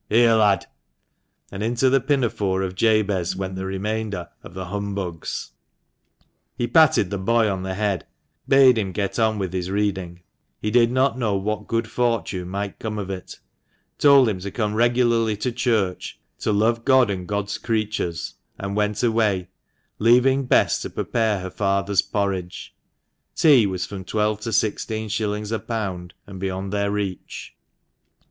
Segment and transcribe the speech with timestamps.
[0.09, 0.65] Here, lad,"
[1.51, 5.51] and into the pinafore of Jabez went the remainder of the "humbugs."
[6.55, 8.07] He patted the boy on the head,
[8.47, 10.23] bade him get on with his reading,
[10.59, 13.39] he did not know what good fortune might come of it,
[13.99, 19.03] told him to come regularly to church, to love God and God's creatures, and went
[19.03, 19.49] away,
[19.99, 22.73] leaving Bess to prepare her father's porridge
[23.35, 27.55] (tea was from twelve to sixteen shillings a pound, and beyond their reach).